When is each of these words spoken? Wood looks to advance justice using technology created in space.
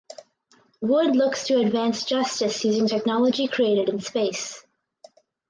Wood 0.81 1.15
looks 1.15 1.43
to 1.45 1.59
advance 1.59 2.03
justice 2.05 2.65
using 2.65 2.87
technology 2.87 3.45
created 3.47 3.87
in 3.87 3.99
space. 3.99 4.65